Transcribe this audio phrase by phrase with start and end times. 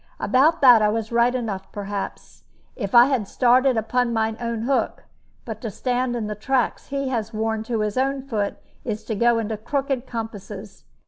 [0.19, 2.41] "About that I was right enough, perhaps,
[2.75, 5.03] if I had started upon my own hook;
[5.45, 9.13] but to stand in the tracks he has worn to his own foot is to
[9.13, 10.85] go into crooked compasses.